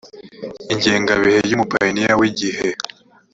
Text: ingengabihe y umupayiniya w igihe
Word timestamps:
ingengabihe 0.73 1.39
y 1.49 1.53
umupayiniya 1.55 2.13
w 2.19 2.23
igihe 2.29 2.67